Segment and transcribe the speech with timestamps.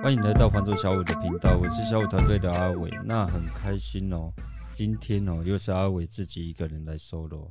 [0.00, 4.32] 欢迎来到房仲小五的频道，我是小五团队的阿伟，那很开心哦。
[4.72, 7.50] 今天哦，又是阿伟自己一个人来 solo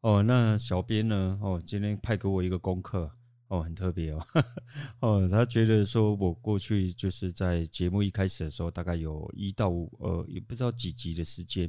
[0.00, 0.22] 哦。
[0.22, 1.36] 那小编呢？
[1.42, 3.10] 哦，今天派给我一个功课
[3.48, 4.24] 哦，很特别哦。
[5.00, 11.68] 哦，他觉得说我过去就是在节目一开始的时候，大概有一到五呃，也不知道几集的时间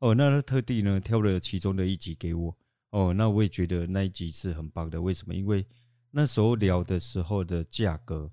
[0.00, 0.14] 哦。
[0.14, 2.54] 那他特地呢挑了其中的一集给我
[2.90, 3.14] 哦。
[3.14, 5.00] 那我也觉得那一集是很棒的。
[5.00, 5.34] 为什么？
[5.34, 5.66] 因为
[6.10, 8.30] 那时候聊的时候的价格。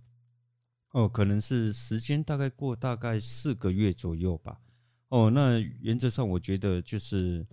[0.96, 4.62] 哦，可能是时间大概过大概四个月左右吧。
[5.10, 7.46] 哦，那原则上我觉得就是，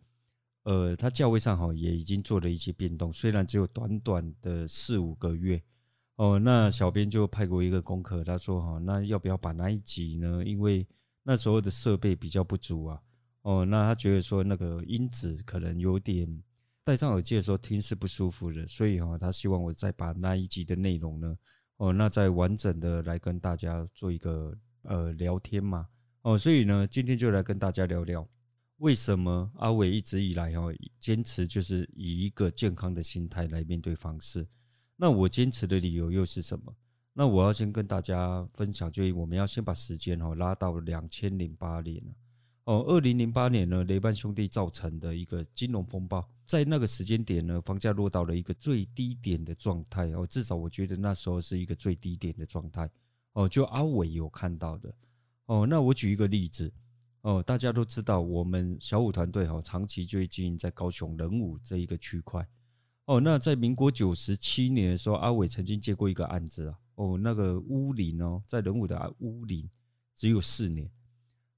[0.63, 5.61] 呃，它价位上哈也已经做了一些变动，虽然只有短短的四五个月。
[6.15, 10.45] 哦，那小编就派过一个功课，他说哈，那要不要把那一集呢？
[10.47, 10.87] 因为
[11.25, 13.03] 那时候的设备比较不足啊。
[13.41, 16.45] 哦，那他觉得说那个音质可能有点
[16.85, 21.37] 戴上耳机的时候听是不舒服的，所以哈，他希望我再把那一集的内容呢。
[21.77, 25.89] 哦，那再完整的来跟大家做一个呃聊天嘛。
[26.23, 28.29] 哦，所以呢，今天就来跟大家聊聊，
[28.77, 34.47] 为什么阿伟一直以来哦坚持就是以一个健康的心态来面对方式。
[34.97, 36.73] 那我坚持的理由又是什么？
[37.13, 42.01] 那我要先跟大家分享，就我们要先把时间哦拉到两千零八年
[42.65, 52.89] 哦，二零零八年呢，雷曼兄弟造成的一个金融风暴，在那个时间点呢，房价落到了一个最低点的状态哦，至少我觉得那时候是一个最低点的状态
[53.33, 53.49] 哦。
[53.49, 54.95] 就阿伟有看到的
[55.47, 56.73] 哦，那我举一个例子
[57.23, 62.47] 哦，大家都知道我们小五团队哈，长期就会经营在高雄仁武这一个区块
[63.07, 63.19] 哦。
[63.19, 69.69] 那在民国九十七年的时候，阿伟曾经接过一个案子啊，哦，那个屋龄哦，在仁武的屋龄
[70.15, 70.89] 只有四年。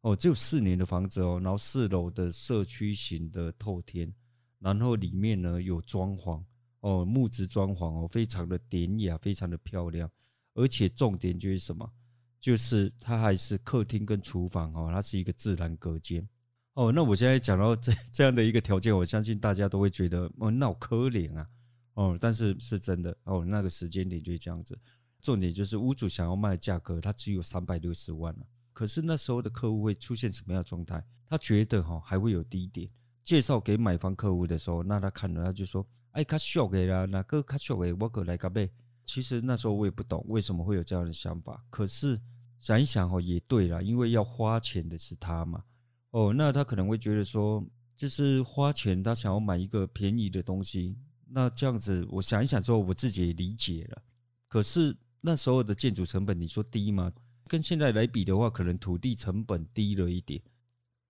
[0.05, 4.13] 哦，只有四年的房子哦，然后四楼的社区型的透天，
[4.59, 6.45] 然后里面呢有装潢
[6.81, 10.07] 哦，木质装潢哦，非常的典雅，非常的漂亮，
[10.53, 11.91] 而且重点就是什么？
[12.39, 16.29] 就是它还是客厅跟厨房哦，它是一个自然隔间
[16.75, 16.93] 哦。
[16.93, 21.49] 那我现在讲到这这样的一个条件，我相信大家都会觉得哦，那好可怜啊
[21.95, 24.79] 哦，但是是真的哦，那个时间点就是这样子。
[25.23, 28.45] 重点就是屋主想要卖的价格，它只有三百六十万啊。
[28.75, 31.03] 可是那时候的客户会出现什么样的状态？
[31.27, 32.91] 他觉得哈还会有低点，
[33.25, 38.71] 介绍给买方客户的时候，那他看了他就说：“哎，卡小给啦，哪个卡小给我过来个呗。”
[39.07, 41.65] 其实那时候我也不懂为什么会有这样的想法。
[41.71, 42.21] 可是
[42.59, 45.63] 想一想哦，也对啦，因为要花钱的是他嘛。
[46.11, 47.65] 哦，那他可能会觉得说，
[47.97, 50.97] 就是花钱他想要买一个便宜的东西。
[51.29, 54.03] 那这样子，我想一想之后，我自己也理解了。
[54.49, 57.13] 可是那时候的建筑成本，你说低吗？
[57.47, 60.41] 跟现在来比的话，可能土地成本低了一点，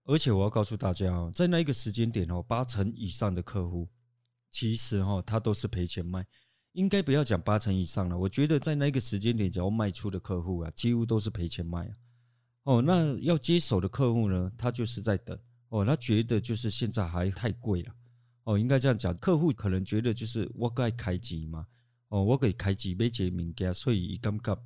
[0.05, 3.89] 而且我要告诉大家哦，在那一个时间点哦，八成以上的客户，
[4.51, 6.27] 其实哈，他都是赔钱卖，
[6.73, 8.19] 应该不要讲八成以上了。
[8.19, 11.97] 我觉得在那个时间点，只要卖出的客户啊，几乎都是赔钱卖啊。
[12.65, 17.95] 哦，那要接手的客户呢，他就是在等哦，他觉得就是现在还太贵了
[18.45, 21.67] 哦，应该这样讲，客户可能觉得就是我该开机嘛，
[22.09, 24.59] 哦，我可以开机买这物件，所以感觉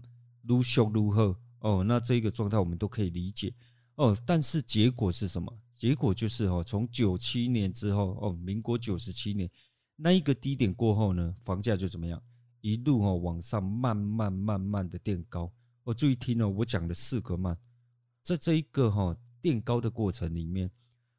[0.43, 1.37] 如俗如何。
[1.61, 3.53] 哦，那这个状态我们都可以理解
[3.97, 5.53] 哦，但是结果是什么？
[5.75, 9.49] 结果就是哦，从九七年之后哦，民国九十七年
[9.97, 12.23] 那一个低点过后呢，房价就怎么样？
[12.61, 15.53] 一路哦往上慢慢慢慢的垫高。
[15.85, 17.57] 哦，注意听哦，我讲的四个慢，
[18.23, 20.71] 在这一个哈垫高的过程里面，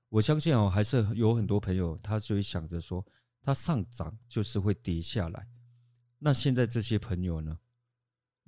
[0.10, 3.06] 我相信哦，还是有很多朋友他就会想着说，
[3.42, 5.48] 它上涨就是会跌下来。
[6.20, 7.58] 那现在这些朋友呢？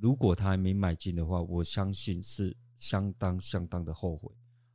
[0.02, 4.32] 如果他还没买进的话，我相信是相当相当的后悔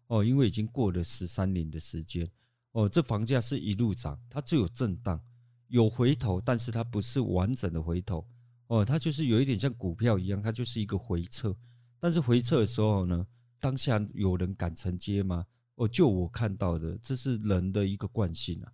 [0.06, 2.30] 哦，因为已经过了十三年的时间
[2.70, 5.20] 哦，这房价是一路涨，它只有震荡，
[5.66, 8.24] 有回头，但是它不是完整的回头
[8.68, 11.52] 哦，它就是有一点像股票一样，它就是一个回撤，
[11.98, 13.26] 但是回撤的时候呢，
[13.58, 15.44] 当下有人敢承接吗？
[15.74, 18.72] 哦，就我看到的，这是人的一个惯性啊，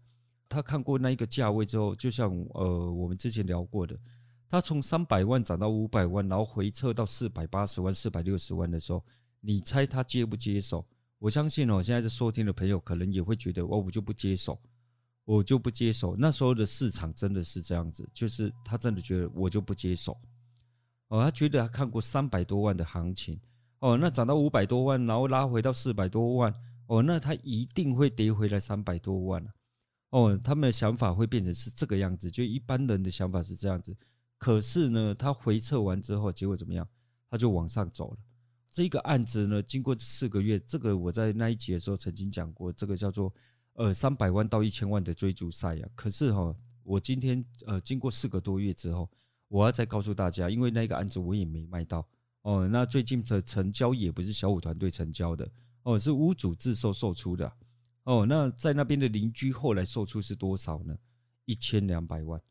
[0.51, 3.99] 他看过那一个价位之后，就像呃我们之前聊过的。
[4.53, 9.03] 它从三百万涨到五百万，然后回撤到四百八十万、四百六十万的时候，
[9.41, 10.87] 你猜他接不接手？
[11.19, 14.61] 我相信哦，现在在收听的朋友可能也会觉得，哦，我就不接手，
[15.25, 16.15] 我就不接手。
[16.19, 20.15] 那时候的市场真的是这样子，就是他真的觉得我就不接手。
[21.09, 23.41] 哦，他觉得他看过三百多万的行情，
[23.79, 26.55] 哦，那涨到五百多万，然后拉回到四百多万，
[26.89, 29.43] 哦，那他一定会跌回来三百多万。
[30.11, 33.97] 哦，他们的想法会变成是这个样子，就一般人的想法是这样子。
[34.43, 36.85] 可是呢，他回撤完之后，结果怎么样？
[37.31, 38.19] 他就往上走了。
[38.67, 43.33] 这个案子呢，经过四个月，这个我在那一集的时候曾经讲过，这个叫做
[43.75, 45.89] 呃三百万到一千万的追逐赛呀。
[45.95, 46.53] 可是哈，
[46.83, 49.09] 我今天呃经过四个多月之后，
[49.47, 52.05] 我要再告诉大家，因为那个案子我也没卖到
[52.41, 55.49] 哦，那最近的成交也不是小五团队成交的
[55.85, 57.53] 哦，是屋主自售售出的
[58.03, 58.27] 哦。
[58.27, 60.99] 那在那边的邻居后来售出是多少呢？
[61.45, 62.43] 一千两百万。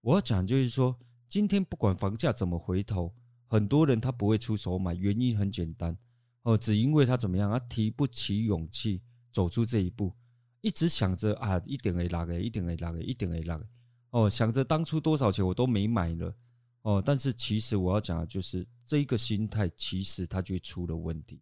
[0.00, 0.98] 我要讲就是说，
[1.30, 3.14] 今天不管房价怎么回头，
[3.46, 5.96] 很多人他不会出手买，原因很简单
[6.42, 9.00] 哦，只因为他怎么样，他提不起勇气
[9.30, 10.12] 走出这一步，
[10.60, 13.64] 一直想着啊，一点会拉个，一点会拉个，一点会拉个
[14.10, 16.34] 哦，想着当初多少钱我都没买了。
[16.82, 21.40] 哦，但是其实我要讲的就是这一个心态，其实它就出了问题。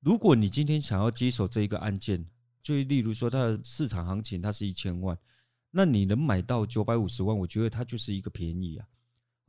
[0.00, 2.24] 如果你今天想要接手这一个案件，
[2.62, 5.18] 就例如说它的市场行情它是一千万，
[5.72, 8.86] 那你能买到九百五十万，我觉得它就是一个便宜啊。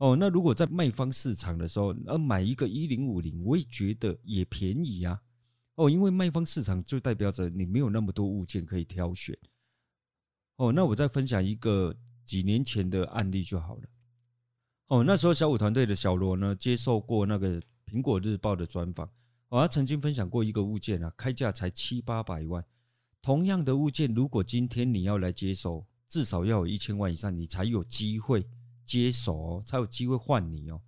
[0.00, 5.20] 哦，那如果在卖方市场的时候，而买一个一零五零，我也觉得也便宜啊。
[5.74, 9.36] 哦，因为卖方市场就代表着你没有那么多物件可以挑选。
[10.56, 11.94] 哦，那我再分享一个
[12.24, 13.82] 几年前的案例就好了。
[14.86, 19.06] 哦，那时候小五团队的小罗呢，接受过那个苹果日报的专访。
[19.50, 22.64] 哦，他曾经分享过一个物件啊，开价才七八百万。
[23.20, 28.46] 同样的物件，如果今天你要来接手，至少要有一千万以上，你才有机会
[28.90, 30.80] 接手哦，才有机会换你哦。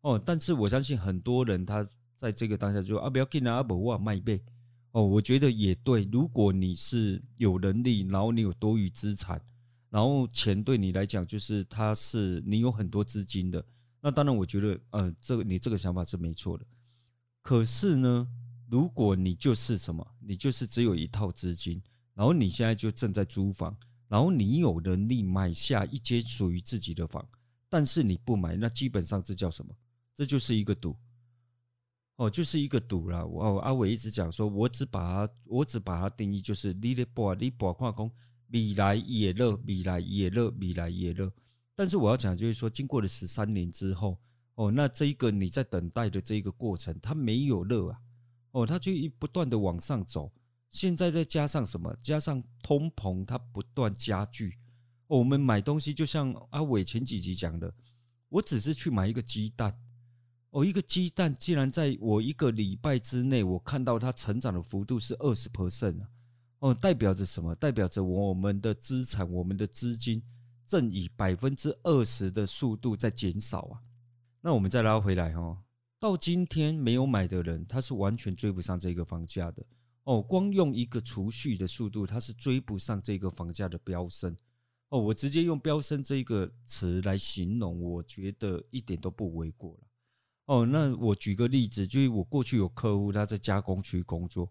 [0.00, 1.86] 哦，但是我相信很多人他
[2.16, 4.42] 在这个当下就啊，不要紧啊，阿伯哇卖呗。
[4.90, 6.08] 哦，我觉得也对。
[6.10, 9.40] 如果你是有能力，然后你有多余资产。
[9.88, 13.64] 然后钱对你来讲，就是它是你有很多资金的。
[14.00, 16.66] 那当然，我觉得，呃，这个你这个想法是没错的。
[17.42, 18.28] 可是呢，
[18.68, 21.80] 如果你就是什么，你就是只有一套资金，
[22.14, 23.76] 然后你现在就正在租房，
[24.08, 27.26] 然后你有能力买下一间属于自己的房，
[27.74, 29.74] 但是你不买，那基本上这叫什么？
[30.14, 30.96] 这就是一个赌。
[32.14, 33.24] 哦，就是一个赌啦。
[33.26, 38.08] 我阿伟一直讲说，我只把它，我只把它定义就是你的博，你博矿工。
[38.46, 41.32] 米来也乐，米来也乐，米来也乐。
[41.74, 44.20] 但是我要讲就是说，经过了十三年之后，
[44.54, 48.00] 哦，那这一个你在等待的这一个过程，它没有乐啊，
[48.52, 50.30] 哦，它就一不断的往上走。
[50.70, 51.92] 现在再加上什么？
[52.00, 54.60] 加上通膨，它不断加剧。
[55.06, 57.74] 我们买东西就像阿伟前几集讲的，
[58.28, 59.78] 我只是去买一个鸡蛋，
[60.50, 66.08] 哦，一个鸡蛋竟然在我一个礼拜之内，我看到它成长的幅度是二十 percent 啊。
[66.60, 67.54] 哦，代表着什么？
[67.54, 70.22] 代表着我们的资产，我们的资金
[70.66, 73.82] 正以百分之二十的速度在减少啊。
[74.40, 75.62] 那我们再拉回来哈，
[75.98, 79.62] 到今天没有买的人，他是完全追不上这个房价的。
[80.04, 84.34] 哦，光用一个储蓄的速度，他是追不上这个房价的飙升。
[84.94, 89.80] 哦，我直接用飙升这一个词来形容，我觉得一点都不为过了。
[90.44, 94.48] 哦，那我举个例子，就是我过去有客户他在加工区工作。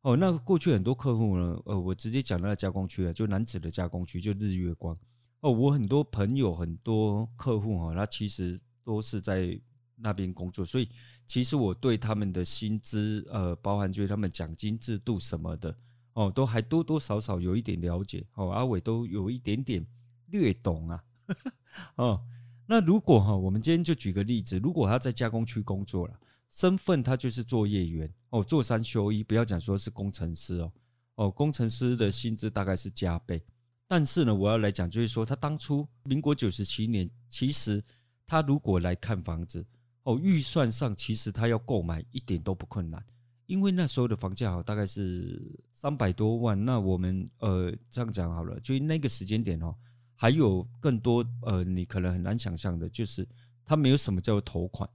[0.00, 4.92] 哦，那过去很多客户呢，呃，我直接讲那个加工区啊，就楠梓的加工区，就日月光。
[5.38, 9.56] 哦，我很多朋友、很多客户哈，他其实都是在
[9.94, 10.88] 那边工作，所以
[11.24, 15.78] 其实我对他们的薪资，呃，包含就是他们奖金制度什么的，
[16.16, 18.26] 哦，都还多多少少有一点了解。
[18.34, 19.86] 哦，阿伟都有一点点
[20.26, 21.04] 略懂啊。
[21.96, 22.24] 哦，
[22.66, 26.18] 那如果哈，我们今天就举个例子，如果他在加工区工作了。
[26.48, 30.72] 身份他就是作业员哦，做三休一，不要讲说是工程师哦
[31.16, 33.42] 哦，工程师的薪资大概是加倍，
[33.88, 37.82] 但是呢，我要来讲就是说，他当初民国九十七年，其实
[38.24, 39.66] 他如果来看房子
[40.04, 43.04] 哦，预算上其实他要购买一点都不困难，
[43.46, 45.40] 因为那时候的房价大概是
[45.72, 49.74] 三百多万，那我们呃这样讲好了，就那个时间点哦，
[50.14, 53.26] 还有更多呃，你可能很难想象的，就是
[53.64, 54.88] 他没有什么叫做头款。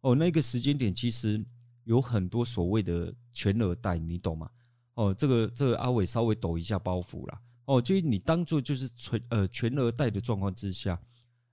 [0.00, 1.44] 哦，那个时间点其实
[1.84, 4.48] 有很多所谓的全额贷，你懂吗？
[4.94, 7.40] 哦，这个这个阿伟稍微抖一下包袱啦。
[7.64, 10.98] 哦，就是你当做就是全呃全额贷的状况之下，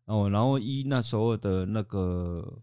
[0.06, 2.62] 哦，然后依那时候的那个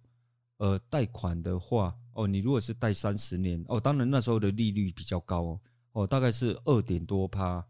[0.63, 7.67] 呃贷款的话，哦，你如果是贷三十年，哦，当然那时候的利率比较高哦，哦，大概是二点多趴，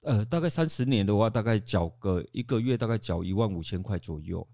[0.00, 4.44] 呃，大概三十年的话，大概缴个一个月大概缴一万五千块左右。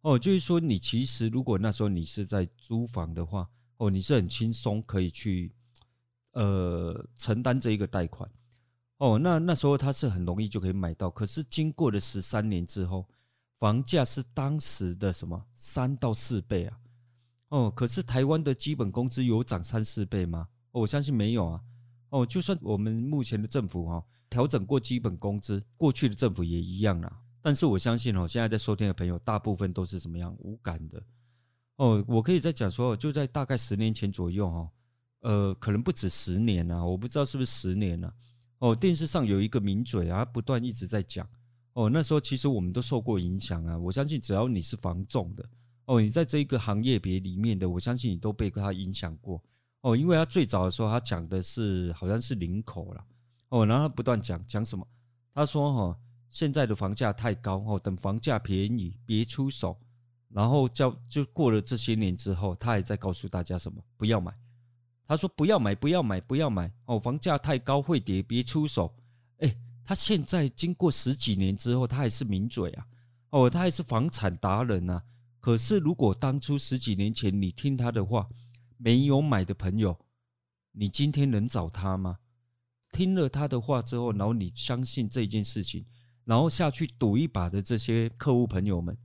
[0.00, 5.54] 哦，就是说，你其实如果那时候你是在租房的话，哦，你是很轻松可以去，
[6.32, 8.28] 呃，承担这一个贷款，
[8.96, 11.08] 哦，那那时候他是很容易就可以买到。
[11.08, 13.08] 可是经过了十三年之后，
[13.56, 16.76] 房价是当时的什么三到四倍啊？
[17.54, 20.48] 哦，可是台湾的基本工资有涨三四倍吗？
[20.72, 21.60] 我相信没有啊。
[22.08, 27.20] 哦，就算我们目前的政府哈调整过基本工资，过去的政府也一样啊。
[27.40, 31.00] 但是我相信哦，现在在收听的朋友大部分都是怎么样无感的
[31.76, 32.04] 哦。
[32.08, 34.68] 我可以再讲说，就在大概十年前左右哈，
[35.20, 38.12] 呃，可能不止十年啊，我不知道是不是十年了。
[38.58, 41.24] 哦，电视上有一个名嘴啊，不断一直在讲
[41.74, 41.88] 哦。
[41.88, 43.78] 那时候其实我们都受过影响啊。
[43.78, 45.48] 我相信只要你是防重的
[45.86, 49.42] 哦，你在这一个行业别里面的，我相信你都被他影响过。
[49.82, 53.04] 哦，因为他最早的时候他讲的是好像是领口了
[53.50, 54.88] 哦，然后他不断讲讲什么，
[55.34, 55.98] 他说哈，
[56.30, 59.78] 现在的房价太高哦，等房价便宜别出手，
[60.30, 64.32] 然后叫就过了这些年之后，他还在告诉大家什么，不要买，
[65.06, 68.90] 他说不要买不要买不要买哦，房价太高会跌，别出手，
[69.40, 72.86] 哎，他现在经过十几年之后，他还是名嘴啊，
[73.28, 75.02] 哦，他还是房产达人啊。
[75.44, 78.26] 可是，如果当初十几年前你听他的话，
[78.78, 79.94] 没有买的朋友，
[80.72, 82.20] 你今天能找他吗？
[82.90, 85.84] 听了他的话之后，然后你相信这件事情，
[86.24, 88.96] 然后下去赌一把的这些客户朋友们，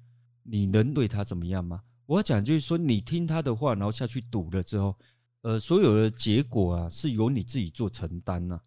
[0.43, 1.81] 你能对他怎么样吗？
[2.05, 4.97] 我讲就是说，你听他的话，然后下去赌了之后，
[5.41, 8.61] 呃，所有的结果啊，是由你自己做承担呐。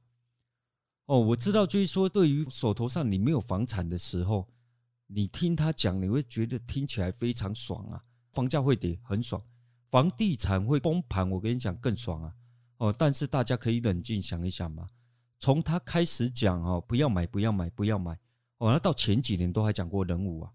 [1.07, 4.47] 哦，我知道，就是说，对于手头上你没有房产的时候。
[5.15, 8.03] 你听他讲，你会觉得听起来非常爽啊！
[8.33, 9.41] 房价会跌，很爽；
[9.91, 12.35] 房地产会崩盘，我跟你讲更爽啊！
[12.79, 14.89] 哦，但是大家可以冷静想一想嘛。
[15.39, 18.19] 从他开始讲哦，不要买，不要买，不要买
[18.59, 20.53] 哦，那到前几年都还讲过仁武啊。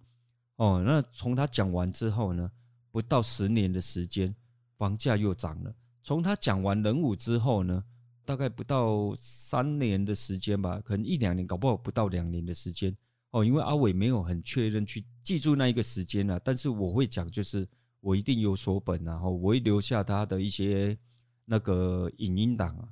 [0.55, 2.51] 哦，那从他讲完之后呢，
[2.89, 4.35] 不到十年的时间，
[4.75, 5.75] 房价又涨了。
[6.01, 7.83] 从他讲完仁武之后呢，
[8.25, 12.97] 大概不到三年的时间吧，可能一两年，搞不好不到两年的时间。
[13.31, 17.67] 哦，因为阿伟没有很确认去记住那一个时间啊，但是我会讲，就是
[17.99, 20.97] 我一定有所本，然后我会留下他的一些
[21.45, 22.87] 那个影音档啊。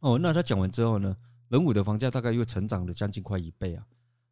[0.00, 1.16] 哦，那他讲完之后呢，
[1.48, 3.86] 仁武的房价大概又成长了将近快一倍啊。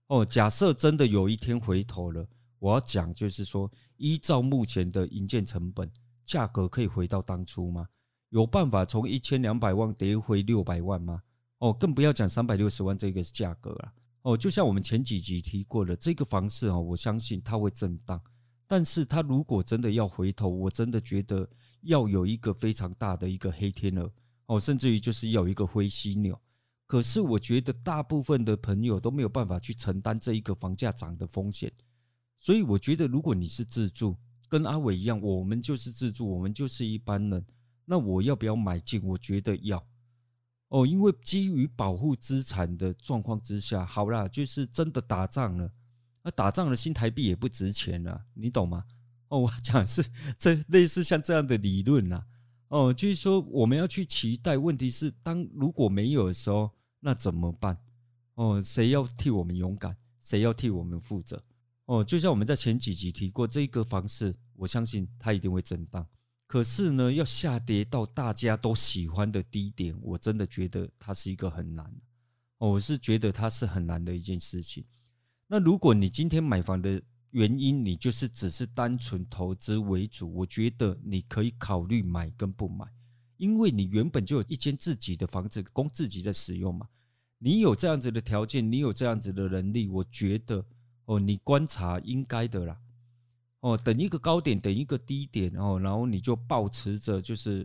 [0.09, 2.26] 哦，假设真的有一天回头了，
[2.59, 5.91] 我要讲就是说，依照目前的营建成本，
[6.25, 7.88] 价格可以回到当初吗？
[8.31, 11.23] 有办法从一千两百万跌回六百万吗？
[11.59, 13.93] 哦，更不要讲三百六十万这个价格了。
[14.23, 18.23] 哦，就像我们前几集提过的，这个房市啊，我相信它会震荡，
[18.67, 21.49] 但是它如果真的要回头，我真的觉得
[21.83, 24.12] 要有一个非常大的一个黑天鹅
[24.47, 26.41] 哦，甚至于就是要一个灰犀牛。
[26.87, 31.73] 可是我觉得大部分的朋友都没有办法去承担这一个房价涨的风险，
[32.38, 34.17] 所以我觉得如果你是自住，
[34.49, 37.45] 跟阿伟一样，我们就是自住，我们就是一般人，
[37.87, 39.02] 那我要不要买进？
[39.02, 39.85] 我觉得要。
[40.73, 45.71] 哦，因为基于保护资产的状况之下，好啦，就是真的打仗了，
[46.23, 48.87] 那打仗了，新台币也不值钱了，你懂吗？
[49.29, 50.02] 哦，我讲是
[50.38, 52.25] 这类似像这样的理论呐，
[52.69, 57.76] 哦，就是说我们要去期待，问题是当如果没有的时候，那怎么办？
[58.37, 59.95] 哦，谁要替我们勇敢？
[60.21, 61.45] 谁要替我们负责？
[61.85, 66.07] 哦，就像我们在前几集提过，这个方式，我相信它一定会震荡。
[66.52, 71.90] 可是呢，要下跌到大家都喜欢的低点，我真的觉得它是一个很难。
[72.59, 74.85] 我是觉得它是很难的一件事情。
[75.47, 82.85] 那如果你今天买房的原因，你就是只是单纯投资为主，我觉得你可以考虑买跟不买，
[83.38, 86.87] 因为你原本就有一间自己的房子供自己在使用嘛。
[87.38, 90.62] 你有这样子的条件，你有这样子的能力，我觉得
[91.06, 92.78] 哦，你观察应该的啦。
[93.62, 97.64] 哦，等一个高点，等一个低点，哦，然后你就抱持着就是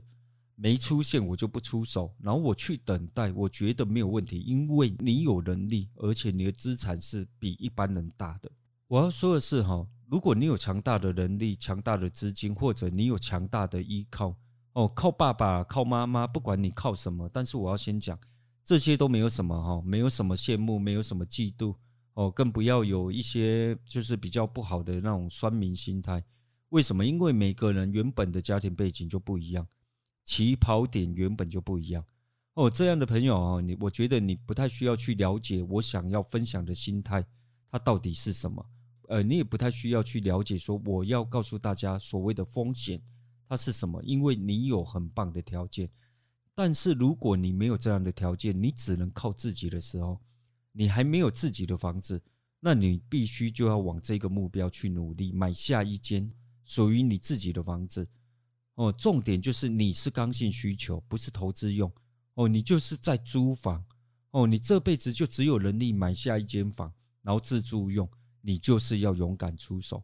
[0.54, 8.52] 没出现我就不出手，然后我去等待，我觉得没有问题，因为你有能力，而且你的资产是比一般人大的。
[8.88, 14.36] 我要说的是哈，如果你有强大的能力、强大的资金，或者你有强大的依靠，
[14.74, 18.18] 哦，靠爸爸、靠妈妈，不管你靠什么，但是我要先讲，
[18.64, 21.74] 这些都没有什么哈，没有什么羡慕，没有什么嫉妒。
[22.18, 26.24] 哦，更不要有一些就是比较不好的那种酸民心态。
[26.70, 27.06] 为什么？
[27.06, 29.68] 因为每个人原本的家庭背景就不一样，
[30.26, 32.04] 起跑点原本就不一样。
[32.56, 37.24] 哦，这样的朋友啊，你我觉得你不太需要去了解我想要分享的心态，
[37.70, 38.66] 它到底是什么？
[39.10, 43.00] 呃，你也不太需要去了解说我要告诉大家所谓的风险
[43.48, 45.88] 它是什么，因为你有很棒的条件。
[46.56, 50.20] 但是如果你没有这样的条件，你只能靠自己的时候。
[50.78, 52.22] 你还没有自己的房子，
[52.60, 56.30] 那你必须就要往这个目标去努力，买下一间
[56.64, 58.08] 属于你自己的房子。
[58.76, 61.92] 哦，重点就是你是刚性需求，不是投资用。
[62.36, 63.84] 哦，你就是在租房。
[64.30, 66.94] 哦，你这辈子就只有能力买下一间房，
[67.24, 68.08] 然后自住用。
[68.42, 70.04] 你就是要勇敢出手。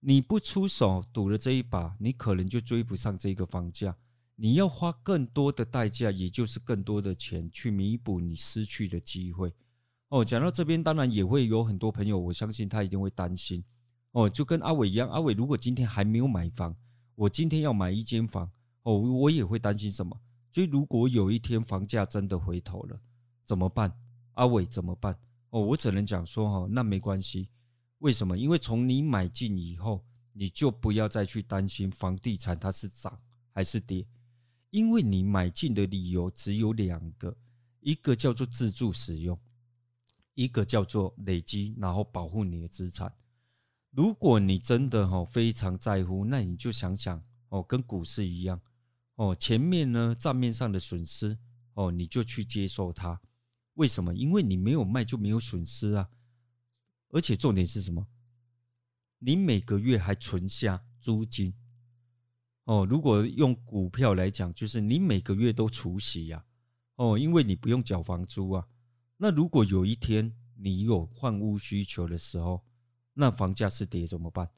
[0.00, 3.96] 你不出手，赌了这一把，你可能就追不上这个房价。
[4.34, 9.52] 你要花更多的代价，也就是更多的钱去弥补你失去的机会。
[10.10, 13.64] 哦，讲到这边，当然也会有很多朋友，我相信他一定会担心。
[14.10, 16.74] 哦，就跟阿伟一样，阿伟如果今天还没有买房，
[17.14, 18.50] 我今天要买一间房，
[18.82, 20.20] 哦，我也会担心什么？
[20.50, 23.00] 所以如果有一天房价真的回头了，
[23.44, 23.92] 怎么办？
[24.32, 25.16] 阿伟怎么办？
[25.50, 27.48] 哦，我只能讲说哈，那没关系。
[27.98, 28.36] 为什么？
[28.36, 33.16] 因为从你买进以后，你就不要再去担心房地产它是涨
[33.52, 34.04] 还是跌，
[34.70, 37.36] 因为你买进的理由只有两个，
[37.78, 39.38] 一个叫做自住使用，
[40.42, 43.14] 一个叫做累积，然后保护你的资产。
[43.90, 48.58] 如果你真的哦非常在乎，那你就想想哦，跟股市一样
[49.16, 51.36] 哦，前面呢账面上的损失
[51.74, 53.20] 哦，你就去接受它。
[53.74, 54.14] 为什么？
[54.14, 56.08] 因为你没有卖就没有损失啊，
[57.10, 58.06] 而且重点是什么？
[59.18, 61.52] 你每个月还存下租金
[62.64, 62.86] 哦。
[62.88, 66.42] 如果用股票来讲，就是你每个月都除息呀
[66.94, 68.66] 哦，因为你不用缴房租啊。
[69.22, 72.64] 那如果有一天你有换屋需求的时候，
[73.12, 74.48] 那房价是跌怎么办？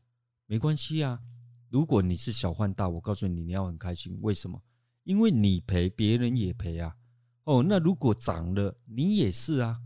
[0.47, 1.21] 没关系啊。
[1.69, 4.17] 如果你是小换大，我告诉你，你要很开心。
[4.23, 4.63] 为什么？
[5.03, 6.97] 因为你赔，别人也赔啊。
[7.43, 9.81] 哦，那如果涨了，你也是啊。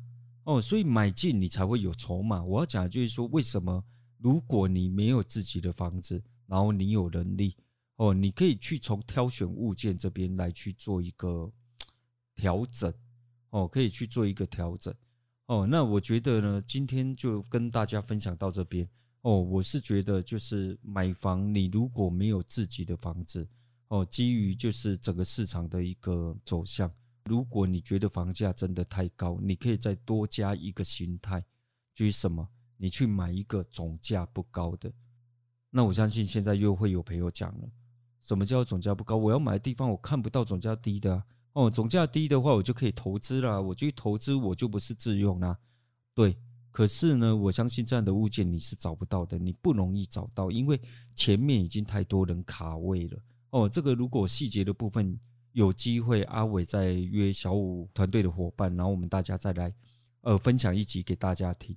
[0.45, 2.45] 哦，所以买进你才会有筹码。
[2.45, 3.83] 我要讲的就是说，为什么
[4.19, 7.57] 如果你没有自己的房子，然后你有能力，
[7.97, 11.51] 哦，你可以去从挑选物件这边来去做一个
[12.35, 12.93] 调整。
[13.57, 14.95] 哦，可以去做一个调整。
[15.47, 18.87] 哦，那我觉得呢，今天就跟大家分享到这边。
[19.23, 23.49] 哦，我是觉得就是买房，你如果没有自己的房子，
[23.89, 26.91] 哦，基于就是整个市场的一个走向。
[27.25, 31.43] 如果你觉得房价真的太高，你可以再多加一个心态，
[31.95, 32.47] 就是什么？
[32.77, 34.93] 你去买一个总价不高的。
[35.71, 37.71] 那我相信现在又会有朋友讲了，
[38.21, 39.17] 什么叫总价不高？
[39.17, 41.25] 我要买的地方我看不到总价低的啊。
[41.57, 43.59] 哦，总价低的话，我就可以投资啦。
[43.59, 45.59] 我去投资，我就不是自用啦。
[46.15, 46.37] 对，
[46.71, 50.79] 可是呢，我相信这样的物件你是找不到的，你不容易找到，因为
[51.15, 53.19] 前面已经太多人卡位了。
[53.51, 55.19] 哦，这个如果细节的部分。
[55.53, 59.73] 有机会，阿伟再约小五团队的伙伴，然后我们大家再来，
[60.21, 61.75] 呃，分享一集给大家听。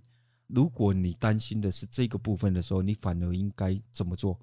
[0.47, 4.37] 如果你担心的是这个部分的时候，你反而应该怎么做？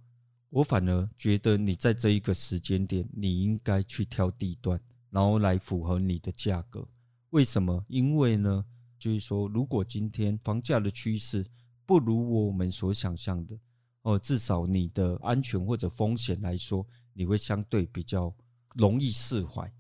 [0.49, 6.86] 我反而觉得你在这一个时间点，你应该去挑地段，然后来符合你的价格。
[7.30, 7.84] 为什么？
[7.88, 8.64] 因为呢，
[8.99, 11.47] 就是说，如果今天房价的趋势
[11.84, 13.58] 不如我们所想象的，
[14.02, 18.34] 哦，至少你的安全或者风险来说，你会相对比较。
[18.75, 19.73] 容易释怀。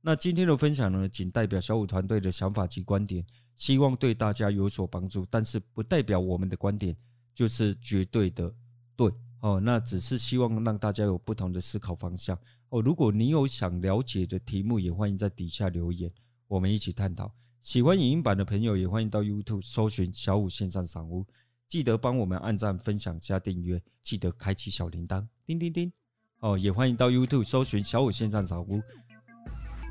[0.00, 6.96] 那今天的分享呢，仅代表小五团队的想法及观点，希望对大家有所帮助，但是不代表我们的观点
[7.32, 8.52] 就是绝对的
[8.96, 9.08] 对
[9.40, 9.60] 哦。
[9.60, 12.38] 那只是希望让大家有不同的思考方向
[12.70, 12.80] 哦。
[12.80, 16.10] 如果你有想了解的题目，也欢迎在底下留言，
[16.48, 17.32] 我们一起探讨。
[17.62, 21.26] 喜欢影音版的朋友，也欢迎到 YouTube 搜寻小五线上赏屋，
[21.68, 25.92] 记得帮我们按赞、分享、加订阅，记得开启小铃铛，叮叮叮。
[26.40, 28.80] 哦，也欢迎到 YouTube 搜寻小五线上赏屋，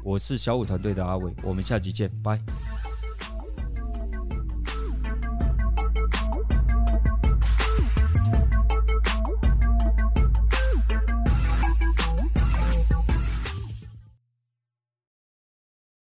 [0.04, 2.88] 我是小五团队的阿伟，我们下期见，拜。